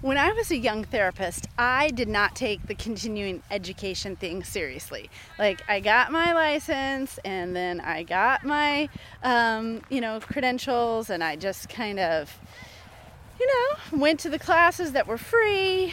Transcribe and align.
when 0.00 0.16
I 0.16 0.32
was 0.32 0.50
a 0.52 0.56
young 0.56 0.84
therapist, 0.84 1.48
I 1.58 1.88
did 1.90 2.08
not 2.08 2.36
take 2.36 2.66
the 2.66 2.74
continuing 2.74 3.42
education 3.50 4.14
thing 4.14 4.44
seriously. 4.44 5.10
Like, 5.38 5.60
I 5.68 5.80
got 5.80 6.12
my 6.12 6.32
license 6.32 7.18
and 7.24 7.54
then 7.54 7.80
I 7.80 8.04
got 8.04 8.44
my, 8.44 8.88
um, 9.24 9.82
you 9.88 10.00
know, 10.00 10.20
credentials, 10.20 11.10
and 11.10 11.24
I 11.24 11.34
just 11.34 11.68
kind 11.68 11.98
of, 11.98 12.38
you 13.40 13.46
know, 13.46 13.98
went 13.98 14.20
to 14.20 14.30
the 14.30 14.38
classes 14.38 14.92
that 14.92 15.08
were 15.08 15.18
free, 15.18 15.92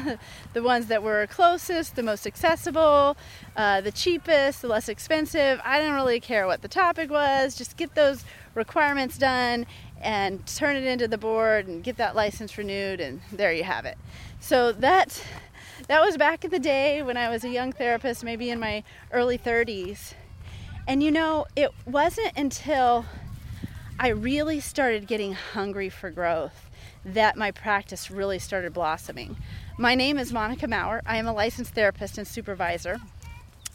the 0.52 0.62
ones 0.62 0.86
that 0.86 1.04
were 1.04 1.26
closest, 1.28 1.94
the 1.94 2.02
most 2.02 2.26
accessible, 2.26 3.16
uh, 3.56 3.80
the 3.80 3.92
cheapest, 3.92 4.62
the 4.62 4.68
less 4.68 4.88
expensive. 4.88 5.60
I 5.64 5.78
didn't 5.78 5.94
really 5.94 6.18
care 6.18 6.48
what 6.48 6.62
the 6.62 6.68
topic 6.68 7.08
was, 7.08 7.54
just 7.54 7.76
get 7.76 7.94
those 7.94 8.24
requirements 8.54 9.18
done 9.18 9.66
and 10.00 10.46
turn 10.46 10.76
it 10.76 10.84
into 10.84 11.08
the 11.08 11.18
board 11.18 11.66
and 11.66 11.82
get 11.82 11.96
that 11.96 12.14
license 12.14 12.56
renewed 12.58 13.00
and 13.00 13.20
there 13.32 13.52
you 13.52 13.64
have 13.64 13.84
it. 13.84 13.96
So 14.40 14.72
that 14.72 15.22
that 15.88 16.00
was 16.00 16.16
back 16.16 16.44
in 16.44 16.50
the 16.50 16.58
day 16.58 17.02
when 17.02 17.16
I 17.16 17.28
was 17.28 17.44
a 17.44 17.48
young 17.48 17.72
therapist, 17.72 18.24
maybe 18.24 18.50
in 18.50 18.60
my 18.60 18.84
early 19.12 19.38
30s. 19.38 20.14
And 20.86 21.02
you 21.02 21.10
know, 21.10 21.46
it 21.56 21.70
wasn't 21.86 22.36
until 22.36 23.06
I 23.98 24.08
really 24.08 24.60
started 24.60 25.06
getting 25.06 25.32
hungry 25.32 25.88
for 25.88 26.10
growth 26.10 26.70
that 27.04 27.36
my 27.36 27.50
practice 27.50 28.10
really 28.10 28.38
started 28.38 28.72
blossoming. 28.72 29.36
My 29.78 29.94
name 29.94 30.18
is 30.18 30.32
Monica 30.32 30.66
Mouer. 30.66 31.02
I 31.04 31.16
am 31.16 31.26
a 31.26 31.32
licensed 31.32 31.74
therapist 31.74 32.16
and 32.16 32.26
supervisor. 32.26 32.98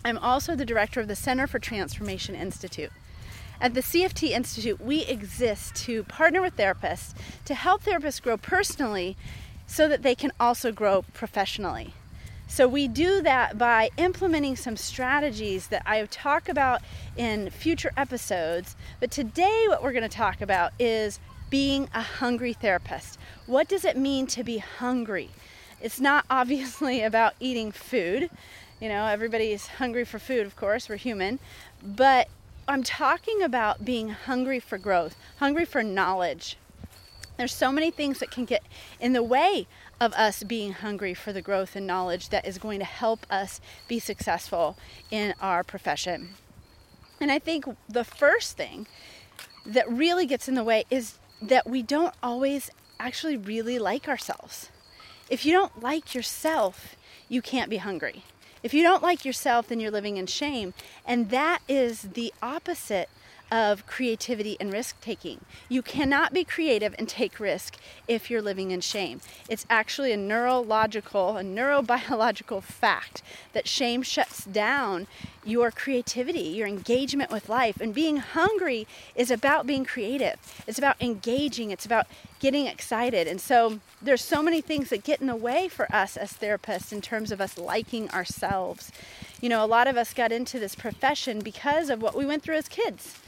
I'm 0.03 0.17
also 0.17 0.55
the 0.55 0.65
director 0.65 0.99
of 0.99 1.07
the 1.07 1.15
Center 1.15 1.45
for 1.45 1.59
Transformation 1.59 2.35
Institute. 2.35 2.91
At 3.61 3.73
the 3.73 3.81
CFT 3.81 4.29
Institute, 4.29 4.79
we 4.79 5.03
exist 5.05 5.75
to 5.83 6.03
partner 6.05 6.41
with 6.41 6.55
therapists 6.55 7.13
to 7.43 7.53
help 7.53 7.83
therapists 7.83 8.21
grow 8.21 8.37
personally 8.37 9.17
so 9.67 9.89
that 9.89 10.01
they 10.01 10.15
can 10.15 10.31
also 10.39 10.71
grow 10.71 11.01
professionally. 11.13 11.93
So, 12.47 12.67
we 12.67 12.87
do 12.87 13.21
that 13.21 13.57
by 13.57 13.89
implementing 13.97 14.55
some 14.55 14.75
strategies 14.75 15.67
that 15.67 15.83
I 15.85 16.03
talk 16.05 16.49
about 16.49 16.81
in 17.15 17.49
future 17.51 17.91
episodes. 17.95 18.75
But 18.99 19.11
today, 19.11 19.65
what 19.67 19.83
we're 19.83 19.91
going 19.91 20.01
to 20.01 20.09
talk 20.09 20.41
about 20.41 20.71
is 20.79 21.19
being 21.49 21.89
a 21.93 22.01
hungry 22.01 22.53
therapist. 22.53 23.19
What 23.45 23.67
does 23.67 23.85
it 23.85 23.97
mean 23.97 24.25
to 24.27 24.43
be 24.43 24.59
hungry? 24.59 25.29
It's 25.81 25.99
not 25.99 26.25
obviously 26.29 27.03
about 27.03 27.33
eating 27.39 27.71
food. 27.71 28.29
You 28.79 28.87
know, 28.87 29.05
everybody's 29.05 29.67
hungry 29.67 30.05
for 30.05 30.17
food, 30.17 30.45
of 30.47 30.55
course, 30.55 30.87
we're 30.87 30.95
human. 30.95 31.39
But 31.83 32.29
I'm 32.69 32.83
talking 32.83 33.41
about 33.41 33.83
being 33.83 34.09
hungry 34.09 34.59
for 34.59 34.77
growth, 34.77 35.15
hungry 35.37 35.65
for 35.65 35.81
knowledge. 35.81 36.55
There's 37.35 37.51
so 37.51 37.71
many 37.71 37.89
things 37.89 38.19
that 38.19 38.29
can 38.29 38.45
get 38.45 38.61
in 38.99 39.13
the 39.13 39.23
way 39.23 39.65
of 39.99 40.13
us 40.13 40.43
being 40.43 40.73
hungry 40.73 41.15
for 41.15 41.33
the 41.33 41.41
growth 41.41 41.75
and 41.75 41.87
knowledge 41.87 42.29
that 42.29 42.45
is 42.45 42.59
going 42.59 42.77
to 42.77 42.85
help 42.85 43.25
us 43.27 43.59
be 43.87 43.97
successful 43.97 44.77
in 45.09 45.33
our 45.41 45.63
profession. 45.63 46.35
And 47.19 47.31
I 47.31 47.39
think 47.39 47.65
the 47.87 48.03
first 48.03 48.55
thing 48.55 48.85
that 49.65 49.89
really 49.89 50.27
gets 50.27 50.47
in 50.47 50.53
the 50.53 50.63
way 50.63 50.83
is 50.91 51.17
that 51.41 51.67
we 51.67 51.81
don't 51.81 52.13
always 52.21 52.69
actually 52.99 53.35
really 53.35 53.79
like 53.79 54.07
ourselves. 54.07 54.69
If 55.27 55.43
you 55.43 55.53
don't 55.53 55.81
like 55.81 56.13
yourself, 56.13 56.95
you 57.29 57.41
can't 57.41 57.71
be 57.71 57.77
hungry. 57.77 58.25
If 58.63 58.73
you 58.73 58.83
don't 58.83 59.03
like 59.03 59.25
yourself, 59.25 59.67
then 59.67 59.79
you're 59.79 59.91
living 59.91 60.17
in 60.17 60.27
shame. 60.27 60.73
And 61.05 61.29
that 61.29 61.61
is 61.67 62.01
the 62.01 62.33
opposite 62.41 63.09
of 63.51 63.85
creativity 63.87 64.55
and 64.59 64.71
risk 64.71 64.99
taking. 65.01 65.41
You 65.67 65.81
cannot 65.81 66.33
be 66.33 66.43
creative 66.43 66.93
and 66.99 67.07
take 67.09 67.39
risk 67.39 67.77
if 68.07 68.29
you're 68.29 68.41
living 68.41 68.71
in 68.71 68.81
shame. 68.81 69.21
It's 69.47 69.65
actually 69.69 70.11
a 70.11 70.17
neurological, 70.17 71.37
a 71.37 71.43
neurobiological 71.43 72.61
fact 72.61 73.23
that 73.53 73.67
shame 73.67 74.03
shuts 74.03 74.45
down 74.45 75.07
your 75.43 75.71
creativity, 75.71 76.41
your 76.41 76.67
engagement 76.67 77.31
with 77.31 77.49
life. 77.49 77.81
And 77.81 77.93
being 77.93 78.17
hungry 78.17 78.85
is 79.15 79.31
about 79.31 79.65
being 79.65 79.85
creative. 79.85 80.37
It's 80.67 80.77
about 80.77 81.01
engaging, 81.01 81.71
it's 81.71 81.85
about 81.85 82.07
getting 82.39 82.65
excited. 82.65 83.27
And 83.27 83.39
so 83.39 83.79
there's 84.01 84.23
so 84.23 84.41
many 84.41 84.61
things 84.61 84.89
that 84.89 85.03
get 85.03 85.21
in 85.21 85.27
the 85.27 85.35
way 85.35 85.67
for 85.67 85.93
us 85.93 86.17
as 86.17 86.33
therapists 86.33 86.91
in 86.91 87.01
terms 87.01 87.31
of 87.31 87.41
us 87.41 87.57
liking 87.57 88.09
ourselves. 88.11 88.91
You 89.41 89.49
know, 89.49 89.63
a 89.63 89.67
lot 89.67 89.87
of 89.87 89.97
us 89.97 90.13
got 90.13 90.31
into 90.31 90.59
this 90.59 90.75
profession 90.75 91.39
because 91.39 91.89
of 91.89 92.01
what 92.01 92.15
we 92.15 92.25
went 92.25 92.43
through 92.43 92.55
as 92.55 92.67
kids 92.67 93.19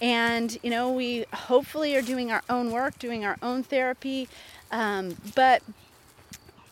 and 0.00 0.58
you 0.62 0.70
know 0.70 0.90
we 0.90 1.26
hopefully 1.32 1.94
are 1.94 2.02
doing 2.02 2.32
our 2.32 2.42
own 2.48 2.70
work 2.70 2.98
doing 2.98 3.24
our 3.24 3.36
own 3.42 3.62
therapy 3.62 4.28
um, 4.70 5.16
but 5.34 5.62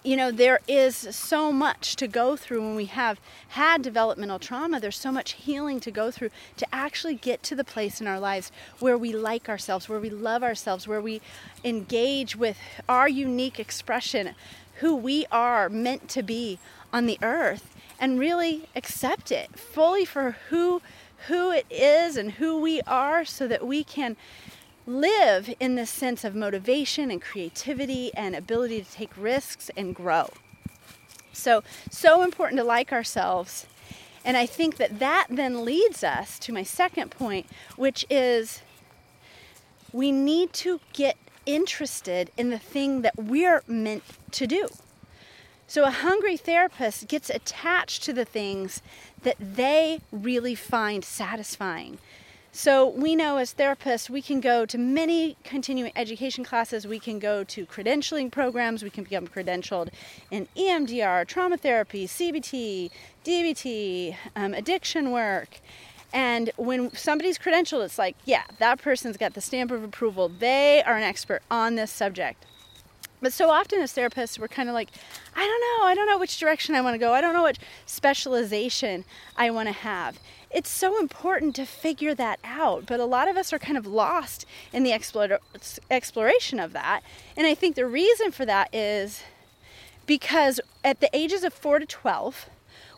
you 0.03 0.17
know 0.17 0.31
there 0.31 0.61
is 0.69 0.97
so 0.97 1.53
much 1.53 1.97
to 1.97 2.07
go 2.07 2.37
through 2.37 2.61
when 2.61 2.77
we 2.77 2.87
have 2.87 3.21
had 3.49 3.83
developmental 3.83 4.39
trauma. 4.39 4.79
There's 4.81 4.97
so 4.97 5.11
much 5.11 5.33
healing 5.33 5.81
to 5.81 5.91
go 5.91 6.11
through 6.11 6.31
to 6.57 6.67
actually 6.73 7.15
get 7.15 7.43
to 7.45 7.57
the 7.57 7.65
place 7.65 8.01
in 8.01 8.07
our 8.07 8.21
lives 8.21 8.53
where 8.79 8.97
we 8.97 9.13
like 9.13 9.49
ourselves 9.49 9.89
where 9.89 10.01
we 10.01 10.11
love 10.11 10.43
ourselves 10.43 10.87
where 10.87 11.01
we 11.01 11.21
engage 11.65 12.37
with 12.37 12.59
our 12.89 13.09
unique 13.09 13.59
expression 13.59 14.35
who 14.77 14.95
we 14.95 15.27
are 15.33 15.69
meant 15.69 16.09
to 16.09 16.23
be 16.23 16.59
on 16.93 17.07
the 17.07 17.19
earth 17.21 17.75
and 17.99 18.21
really 18.21 18.69
accept 18.77 19.33
it 19.33 19.59
fully 19.59 20.05
for 20.05 20.37
who 20.51 20.81
who 21.27 21.51
it 21.51 21.67
is 21.69 22.17
and 22.17 22.33
who 22.33 22.61
we 22.61 22.81
are 22.83 23.25
so 23.25 23.49
that 23.49 23.67
we 23.67 23.83
can 23.83 24.17
live 24.89 25.55
in 25.61 25.75
this 25.75 25.91
sense 25.91 26.25
of 26.25 26.35
motivation 26.35 27.11
and 27.11 27.21
creativity 27.21 28.13
and 28.15 28.35
ability 28.35 28.83
to 28.83 28.91
take 28.91 29.11
risks 29.17 29.71
and 29.77 29.95
grow. 29.95 30.31
So, 31.33 31.63
so 31.91 32.23
important 32.23 32.59
to 32.59 32.65
like 32.65 32.93
ourselves. 32.93 33.67
And 34.25 34.37
I 34.37 34.47
think 34.47 34.77
that 34.79 34.99
that 34.99 35.27
then 35.31 35.65
leads 35.65 36.03
us 36.03 36.39
to 36.41 36.53
my 36.53 36.63
second 36.63 37.11
point, 37.11 37.47
which 37.77 38.05
is 38.11 38.63
we 39.93 40.11
need 40.11 40.53
to 40.55 40.81
get 40.93 41.17
interested 41.47 42.31
in 42.37 42.51
the 42.51 42.59
thing 42.59 43.03
that 43.03 43.17
we're 43.17 43.63
meant 43.67 44.03
to 44.33 44.47
do. 44.47 44.69
So 45.67 45.85
a 45.85 45.91
hungry 45.91 46.37
therapist 46.37 47.09
gets 47.09 47.29
attached 47.31 48.03
to 48.05 48.13
the 48.13 48.25
things 48.25 48.81
that 49.23 49.37
they 49.39 50.01
really 50.11 50.55
find 50.55 51.05
satisfying. 51.05 51.99
So 52.51 52.89
we 52.89 53.15
know 53.15 53.37
as 53.37 53.55
therapists, 53.55 54.09
we 54.09 54.23
can 54.23 54.41
go 54.41 54.65
to 54.67 54.79
many 54.79 55.37
continuing 55.45 55.93
education 55.95 56.45
classes, 56.45 56.87
we 56.87 56.99
can 56.99 57.19
go 57.19 57.45
to 57.45 57.67
credentialing 57.67 58.33
programs, 58.33 58.83
we 58.83 58.91
can 58.91 59.05
become 59.05 59.29
credentialed 59.29 59.91
in 60.31 60.49
EMDR, 60.57 61.27
trauma 61.27 61.59
therapy, 61.59 62.07
CBT, 62.07 62.91
DBT, 63.25 64.17
um, 64.35 64.55
addiction 64.55 65.13
work. 65.13 65.61
And 66.13 66.51
when 66.57 66.95
somebody's 66.95 67.39
credentialed, 67.39 67.85
it's 67.85 67.99
like, 67.99 68.17
yeah, 68.25 68.45
that 68.59 68.81
person's 68.81 69.19
got 69.19 69.35
the 69.35 69.43
stamp 69.43 69.71
of 69.71 69.85
approval. 69.85 70.31
They 70.31 70.83
are 70.83 70.97
an 70.97 71.03
expert 71.03 71.43
on 71.51 71.75
this 71.75 71.91
subject. 71.91 72.47
But 73.21 73.33
so 73.33 73.51
often 73.51 73.81
as 73.81 73.93
therapists, 73.93 74.39
we're 74.39 74.49
kind 74.49 74.69
of 74.69 74.75
like, 74.75 74.91
I 75.35 75.41
don't 75.41 75.61
know, 75.61 75.87
I 75.87 75.95
don't 75.95 76.07
know 76.07 76.19
which 76.19 76.39
direction 76.39 76.75
I 76.75 76.81
want 76.81 76.95
to 76.95 76.99
go. 76.99 77.13
I 77.13 77.21
don't 77.21 77.35
know 77.35 77.43
what 77.43 77.59
specialization 77.87 79.05
I 79.37 79.51
want 79.51 79.69
to 79.69 79.73
have. 79.73 80.21
It's 80.51 80.71
so 80.71 80.99
important 80.99 81.55
to 81.57 81.67
figure 81.67 82.15
that 82.15 82.39
out, 82.43 82.87
but 82.87 83.01
a 83.01 83.05
lot 83.05 83.29
of 83.29 83.37
us 83.37 83.53
are 83.53 83.59
kind 83.59 83.77
of 83.77 83.87
lost 83.87 84.47
in 84.73 84.83
the 84.83 84.93
explore- 84.93 85.41
exploration 85.91 86.59
of 86.59 86.73
that. 86.73 87.03
And 87.37 87.47
I 87.47 87.55
think 87.55 87.75
the 87.75 87.87
reason 87.87 88.31
for 88.31 88.47
that 88.47 88.75
is 88.75 89.23
because 90.07 90.61
at 90.83 91.01
the 91.01 91.15
ages 91.15 91.45
of 91.45 91.53
4 91.53 91.81
to 91.81 91.87
12, 91.87 92.49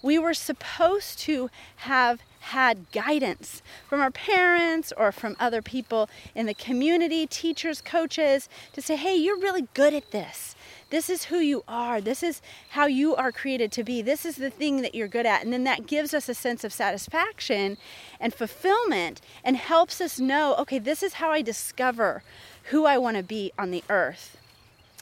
we 0.02 0.18
were 0.18 0.34
supposed 0.34 1.18
to 1.20 1.50
have 1.76 2.20
had 2.40 2.90
guidance 2.90 3.62
from 3.86 4.00
our 4.00 4.10
parents 4.10 4.92
or 4.96 5.12
from 5.12 5.36
other 5.38 5.60
people 5.60 6.08
in 6.34 6.46
the 6.46 6.54
community, 6.54 7.26
teachers, 7.26 7.80
coaches, 7.80 8.48
to 8.72 8.80
say, 8.80 8.96
hey, 8.96 9.14
you're 9.14 9.38
really 9.38 9.68
good 9.74 9.92
at 9.92 10.10
this. 10.10 10.56
This 10.88 11.08
is 11.08 11.24
who 11.24 11.38
you 11.38 11.62
are. 11.68 12.00
This 12.00 12.22
is 12.22 12.40
how 12.70 12.86
you 12.86 13.14
are 13.14 13.30
created 13.30 13.70
to 13.72 13.84
be. 13.84 14.02
This 14.02 14.24
is 14.24 14.36
the 14.36 14.50
thing 14.50 14.82
that 14.82 14.94
you're 14.94 15.06
good 15.06 15.26
at. 15.26 15.44
And 15.44 15.52
then 15.52 15.64
that 15.64 15.86
gives 15.86 16.14
us 16.14 16.28
a 16.28 16.34
sense 16.34 16.64
of 16.64 16.72
satisfaction 16.72 17.76
and 18.18 18.34
fulfillment 18.34 19.20
and 19.44 19.56
helps 19.56 20.00
us 20.00 20.18
know 20.18 20.54
okay, 20.56 20.78
this 20.78 21.02
is 21.02 21.14
how 21.14 21.30
I 21.30 21.42
discover 21.42 22.22
who 22.64 22.86
I 22.86 22.98
want 22.98 23.16
to 23.16 23.22
be 23.22 23.52
on 23.58 23.70
the 23.70 23.84
earth 23.88 24.36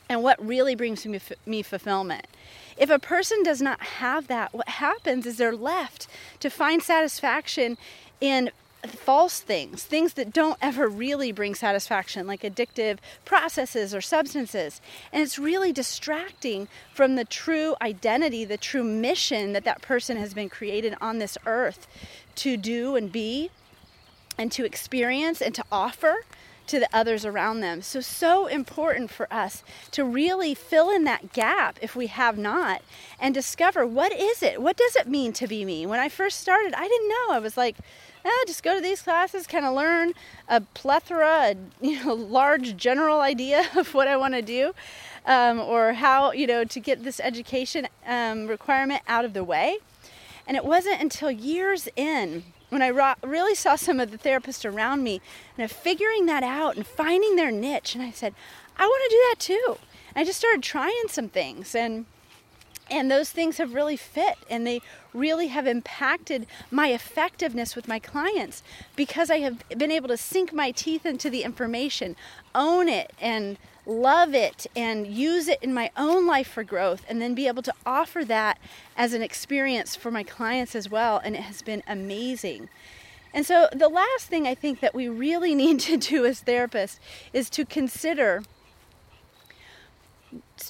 and 0.09 0.23
what 0.23 0.45
really 0.45 0.75
brings 0.75 1.07
me, 1.07 1.21
me 1.47 1.63
fulfillment. 1.63 2.27
If 2.79 2.91
a 2.91 2.99
person 2.99 3.43
does 3.43 3.61
not 3.61 3.81
have 3.81 4.29
that, 4.29 4.55
what 4.55 4.69
happens 4.69 5.27
is 5.27 5.37
they're 5.37 5.55
left 5.55 6.07
to 6.41 6.49
find 6.49 6.83
satisfaction 6.83 7.77
in 8.21 8.51
false 8.87 9.41
things, 9.41 9.83
things 9.83 10.13
that 10.15 10.33
don't 10.33 10.57
ever 10.63 10.89
really 10.89 11.33
bring 11.33 11.55
satisfaction, 11.55 12.27
like 12.27 12.43
addictive 12.43 12.99
processes 13.25 13.95
or 13.95 14.01
substances. 14.01 14.81
And 15.13 15.23
it's 15.23 15.39
really 15.39 15.73
distracting 15.73 16.69
from 16.95 17.17
the 17.17 17.25
true 17.25 17.75
identity, 17.83 18.45
the 18.45 18.57
true 18.57 18.85
mission 18.85 19.53
that 19.53 19.65
that 19.65 19.83
person 19.83 20.17
has 20.17 20.33
been 20.33 20.49
created 20.49 20.95
on 21.01 21.19
this 21.19 21.37
earth 21.47 21.89
to 22.37 22.57
do 22.57 22.95
and 22.95 23.11
be 23.11 23.51
and 24.39 24.53
to 24.53 24.65
experience 24.65 25.43
and 25.43 25.55
to 25.57 25.65
offer 25.73 26.25
to 26.69 26.79
the 26.79 26.89
others 26.93 27.25
around 27.25 27.61
them. 27.61 27.83
So, 27.83 28.01
so 28.01 28.47
important 28.47 29.11
for 29.11 29.33
us 29.33 29.63
to 29.93 30.05
really 30.05 30.55
fill 30.55 30.91
in 30.91 31.05
that 31.05 31.33
gap 31.33 31.79
if 31.83 31.97
we 31.97 32.07
have 32.07 32.39
not 32.39 32.83
and 33.19 33.35
discover 33.35 33.87
what 33.87 34.13
is 34.13 34.43
it? 34.43 34.63
What 34.63 34.77
does 34.77 34.97
it 34.97 35.09
mean 35.09 35.33
to 35.35 35.47
be 35.47 35.65
me? 35.65 35.87
When 35.87 36.01
I 36.01 36.09
first 36.09 36.41
started, 36.41 36.75
I 36.75 36.87
didn't 36.87 37.09
know. 37.09 37.27
I 37.31 37.39
was 37.39 37.57
like, 37.57 37.77
eh, 38.25 38.31
just 38.47 38.63
go 38.63 38.75
to 38.75 38.81
these 38.81 39.03
classes, 39.03 39.47
kind 39.47 39.65
of 39.65 39.75
learn 39.75 40.13
a 40.49 40.61
plethora, 40.61 41.55
a 41.55 41.57
you 41.81 42.05
know, 42.05 42.15
large 42.39 42.77
general 42.77 43.21
idea 43.21 43.69
of 43.77 43.95
what 43.95 44.09
I 44.09 44.17
want 44.17 44.35
to 44.35 44.43
do, 44.43 44.75
um, 45.27 45.61
or 45.61 45.95
how 45.95 46.33
you 46.33 46.47
know 46.47 46.65
to 46.65 46.81
get 46.81 47.05
this 47.05 47.21
education 47.21 47.89
um, 48.07 48.47
requirement 48.47 49.03
out 49.09 49.25
of 49.25 49.35
the 49.35 49.45
way. 49.45 49.79
And 50.47 50.57
it 50.57 50.65
wasn't 50.65 51.03
until 51.03 51.31
years 51.31 51.89
in 51.95 52.43
when 52.69 52.83
I 52.83 52.91
ro- 52.91 53.15
really 53.23 53.55
saw 53.55 53.77
some 53.77 54.01
of 54.01 54.11
the 54.11 54.19
therapists 54.19 54.71
around 54.71 55.03
me 55.03 55.21
and 55.57 55.71
figuring 55.71 56.27
that 56.27 56.43
out 56.43 56.77
and 56.77 56.87
finding 56.87 57.37
their 57.37 57.51
niche, 57.51 57.95
and 57.95 58.05
I 58.05 58.11
said, 58.11 58.35
I 58.77 58.87
want 58.87 59.03
to 59.11 59.17
do 59.17 59.25
that 59.31 59.39
too. 59.39 59.79
And 60.15 60.23
I 60.23 60.25
just 60.25 60.39
started 60.39 60.63
trying 60.63 61.09
some 61.09 61.29
things 61.29 61.75
and 61.75 62.07
and 62.91 63.11
those 63.11 63.31
things 63.31 63.59
have 63.59 63.75
really 63.75 63.97
fit 63.97 64.39
and 64.49 64.67
they 64.67 64.81
really 65.13 65.49
have 65.49 65.67
impacted 65.67 66.47
my 66.71 66.89
effectiveness 66.89 67.77
with 67.77 67.87
my 67.87 67.99
clients 67.99 68.63
because 68.97 69.31
I 69.31 69.41
have 69.41 69.63
been 69.77 69.91
able 69.91 70.09
to 70.09 70.17
sink 70.17 70.55
my 70.55 70.71
teeth 70.71 71.05
into 71.05 71.29
the 71.29 71.43
information, 71.43 72.17
own 72.55 72.89
it, 72.89 73.13
and 73.21 73.59
love 73.89 74.35
it 74.35 74.67
and 74.77 75.07
use 75.07 75.49
it 75.49 75.59
in 75.63 75.73
my 75.73 75.91
own 75.97 76.27
life 76.27 76.47
for 76.47 76.63
growth 76.63 77.05
and 77.09 77.21
then 77.21 77.35
be 77.35 77.49
able 77.49 77.63
to 77.63 77.73
offer 77.87 78.25
that 78.25 78.59
as 78.97 79.15
an 79.15 79.23
experience 79.23 79.97
for 79.97 80.11
my 80.11 80.23
clients 80.23 80.77
as 80.77 80.91
well 80.91 81.21
and 81.25 81.35
it 81.35 81.43
has 81.43 81.63
been 81.63 81.83
amazing. 81.89 82.69
And 83.33 83.47
so 83.47 83.69
the 83.73 83.89
last 83.89 84.27
thing 84.27 84.47
I 84.47 84.55
think 84.55 84.81
that 84.81 84.95
we 84.95 85.09
really 85.09 85.55
need 85.65 85.81
to 85.81 85.97
do 85.97 86.27
as 86.27 86.43
therapists 86.43 86.99
is 87.33 87.51
to 87.51 87.65
consider 87.65 88.43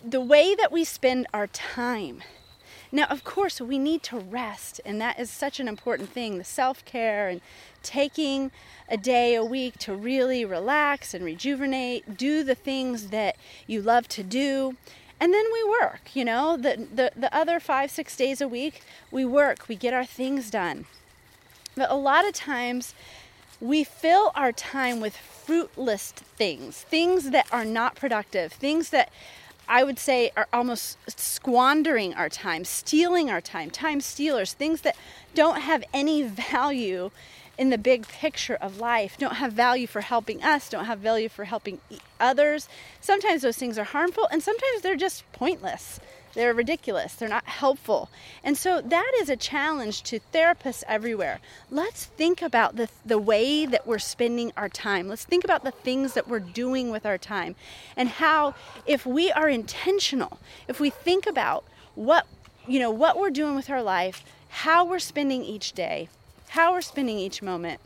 the 0.05 0.21
way 0.21 0.55
that 0.55 0.71
we 0.71 0.85
spend 0.85 1.27
our 1.35 1.49
time. 1.49 2.23
Now, 2.91 3.05
of 3.07 3.23
course, 3.23 3.61
we 3.61 3.79
need 3.79 4.03
to 4.05 4.19
rest, 4.19 4.81
and 4.85 5.01
that 5.01 5.19
is 5.21 5.31
such 5.31 5.61
an 5.61 5.69
important 5.69 6.09
thing 6.09 6.39
the 6.39 6.45
self 6.45 6.85
care 6.85 7.29
and 7.29 7.41
taking 7.83 8.51
a 8.89 8.97
day 8.97 9.35
a 9.35 9.45
week 9.45 9.79
to 9.79 9.95
really 9.95 10.45
relax 10.45 11.15
and 11.15 11.25
rejuvenate, 11.25 12.17
do 12.17 12.43
the 12.43 12.55
things 12.55 13.09
that 13.09 13.37
you 13.67 13.83
love 13.83 14.09
to 14.09 14.23
do. 14.23 14.77
And 15.21 15.35
then 15.35 15.45
we 15.53 15.65
work, 15.65 16.15
you 16.15 16.25
know, 16.25 16.57
the, 16.57 16.87
the, 16.95 17.13
the 17.17 17.35
other 17.35 17.61
five, 17.61 17.91
six 17.91 18.17
days 18.17 18.41
a 18.41 18.49
week, 18.49 18.83
we 19.11 19.25
work, 19.25 19.69
we 19.69 19.77
get 19.77 19.93
our 19.93 20.05
things 20.05 20.51
done. 20.51 20.87
But 21.75 21.91
a 21.91 21.97
lot 21.97 22.27
of 22.27 22.35
times, 22.35 22.95
we 23.61 23.83
fill 23.83 24.31
our 24.35 24.53
time 24.53 25.01
with 25.01 25.17
fruitless 25.17 26.13
things, 26.13 26.83
things 26.83 27.31
that 27.31 27.47
are 27.53 27.65
not 27.65 27.97
productive, 27.97 28.53
things 28.53 28.91
that 28.91 29.11
I 29.69 29.85
would 29.85 29.99
say 29.99 30.31
are 30.37 30.49
almost 30.53 30.97
squandering 31.19 32.15
our 32.15 32.29
time, 32.29 32.65
stealing 32.65 33.31
our 33.31 33.41
time, 33.41 33.71
time 33.71 34.01
stealers, 34.01 34.53
things 34.53 34.81
that 34.83 34.97
don't 35.35 35.61
have 35.61 35.85
any 35.93 36.23
value 36.53 37.11
in 37.59 37.71
the 37.71 37.79
big 37.79 38.07
picture 38.07 38.55
of 38.55 38.79
life, 38.79 39.19
don't 39.19 39.35
have 39.35 39.53
value 39.53 39.89
for 39.89 40.01
helping 40.01 40.43
us, 40.43 40.71
don't 40.71 40.85
have 40.85 41.01
value 41.01 41.29
for 41.29 41.45
helping 41.45 41.81
others. 42.21 42.69
Sometimes 43.01 43.43
those 43.43 43.57
things 43.57 43.77
are 43.77 43.85
harmful 43.85 44.29
and 44.31 44.43
sometimes 44.43 44.81
they're 44.83 44.97
just 44.97 45.31
pointless. 45.33 45.99
They're 46.35 46.55
ridiculous. 46.55 47.15
They're 47.15 47.29
not 47.29 47.47
helpful. 47.47 48.11
And 48.45 48.57
so 48.57 48.81
that 48.81 49.13
is 49.19 49.29
a 49.29 49.37
challenge 49.37 50.05
to 50.05 50.21
therapists 50.33 50.85
everywhere. 50.87 51.41
Let's 51.69 52.05
think 52.05 52.43
about 52.43 52.77
the, 52.77 52.89
the 53.05 53.19
way 53.19 53.67
that 53.67 53.89
we're 53.89 53.99
spending 53.99 54.53
our 54.57 54.69
time. 54.69 55.09
Let's 55.09 55.25
think 55.25 55.43
about 55.43 55.65
the 55.65 55.73
things 55.73 56.15
that 56.15 56.29
we're 56.29 56.39
doing 56.39 56.91
with 56.91 57.05
our 57.05 57.19
time 57.19 57.57
and 57.97 58.09
how, 58.09 58.55
if 58.87 59.05
we 59.05 59.33
are 59.33 59.49
intentional, 59.49 60.39
if 60.69 60.79
we 60.79 60.91
think 60.91 61.27
about 61.27 61.65
what, 61.97 62.27
you 62.69 62.79
know, 62.79 62.91
what 62.91 63.19
we're 63.19 63.31
doing 63.31 63.57
with 63.57 63.69
our 63.69 63.83
life, 63.83 64.23
how 64.49 64.85
we're 64.85 65.01
spending 65.01 65.43
each 65.43 65.73
day, 65.73 66.09
how 66.49 66.73
we're 66.73 66.81
spending 66.81 67.19
each 67.19 67.43
moment, 67.43 67.81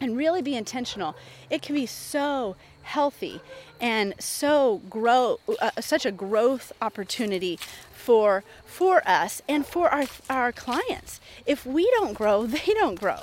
and 0.00 0.16
really 0.16 0.42
be 0.42 0.56
intentional, 0.56 1.14
it 1.50 1.62
can 1.62 1.74
be 1.74 1.86
so 1.86 2.56
healthy 2.84 3.40
and 3.80 4.14
so 4.18 4.80
grow 4.88 5.38
uh, 5.60 5.70
such 5.80 6.06
a 6.06 6.12
growth 6.12 6.72
opportunity 6.80 7.58
for 7.92 8.44
for 8.64 9.06
us 9.06 9.42
and 9.48 9.66
for 9.66 9.88
our 9.88 10.04
our 10.30 10.52
clients. 10.52 11.20
If 11.46 11.66
we 11.66 11.90
don't 11.98 12.14
grow 12.14 12.46
they 12.46 12.74
don't 12.74 12.98
grow. 12.98 13.20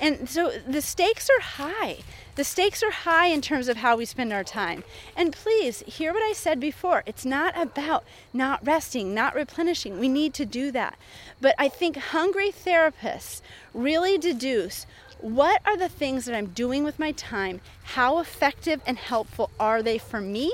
And 0.00 0.30
so 0.30 0.52
the 0.66 0.80
stakes 0.80 1.28
are 1.28 1.42
high. 1.42 1.98
The 2.36 2.44
stakes 2.44 2.82
are 2.82 2.90
high 2.90 3.26
in 3.26 3.42
terms 3.42 3.68
of 3.68 3.76
how 3.78 3.96
we 3.96 4.06
spend 4.06 4.32
our 4.32 4.44
time. 4.44 4.82
And 5.14 5.30
please 5.30 5.80
hear 5.80 6.14
what 6.14 6.22
i 6.22 6.32
said 6.32 6.58
before. 6.58 7.02
It's 7.04 7.26
not 7.26 7.54
about 7.60 8.04
not 8.32 8.64
resting 8.66 9.12
not 9.14 9.34
replenishing. 9.34 9.98
We 9.98 10.08
need 10.08 10.32
to 10.34 10.46
do 10.46 10.70
that. 10.72 10.96
But 11.40 11.54
i 11.58 11.68
think 11.68 11.96
hungry 11.96 12.50
therapists 12.50 13.42
really 13.74 14.16
deduce 14.16 14.86
what 15.22 15.60
are 15.64 15.76
the 15.76 15.88
things 15.88 16.24
that 16.24 16.34
I'm 16.34 16.46
doing 16.46 16.84
with 16.84 16.98
my 16.98 17.12
time? 17.12 17.60
How 17.82 18.18
effective 18.18 18.80
and 18.86 18.98
helpful 18.98 19.50
are 19.58 19.82
they 19.82 19.98
for 19.98 20.20
me? 20.20 20.52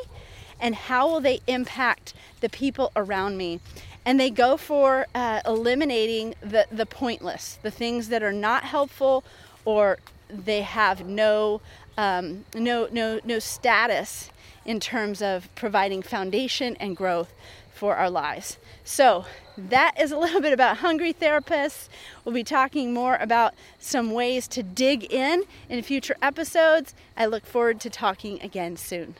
And 0.61 0.75
how 0.75 1.09
will 1.09 1.21
they 1.21 1.41
impact 1.47 2.15
the 2.41 2.49
people 2.49 2.93
around 2.97 3.37
me? 3.37 3.61
And 4.05 4.19
they 4.19 4.31
go 4.31 4.57
for 4.57 5.07
uh, 5.15 5.41
eliminating 5.45 6.35
the, 6.41 6.67
the 6.71 6.87
pointless, 6.87 7.59
the 7.63 7.71
things 7.71 8.09
that 8.09 8.23
are 8.23 8.33
not 8.33 8.65
helpful 8.65 9.25
or 9.65 9.99
they 10.29 10.63
have 10.63 11.07
no, 11.07 11.61
um, 11.99 12.45
no, 12.55 12.89
no, 12.91 13.21
no 13.25 13.39
status 13.39 14.31
in 14.67 14.81
terms 14.81 15.23
of 15.23 15.49
providing 15.55 16.03
foundation 16.03 16.77
and 16.77 16.97
growth 16.97 17.33
for 17.73 17.97
our 17.97 18.11
lives. 18.11 18.59
So, 18.85 19.25
that 19.57 19.99
is 19.99 20.13
a 20.13 20.19
little 20.19 20.41
bit 20.41 20.53
about 20.53 20.79
hungry 20.79 21.15
therapists. 21.15 21.89
We'll 22.25 22.35
be 22.35 22.45
talking 22.45 22.93
more 22.93 23.17
about 23.17 23.55
some 23.79 24.11
ways 24.11 24.47
to 24.49 24.63
dig 24.63 25.11
in 25.13 25.45
in 25.69 25.83
future 25.83 26.17
episodes. 26.21 26.95
I 27.17 27.27
look 27.27 27.47
forward 27.47 27.81
to 27.81 27.91
talking 27.91 28.41
again 28.43 28.77
soon. 28.77 29.15